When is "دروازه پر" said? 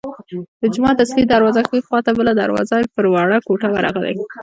2.41-3.05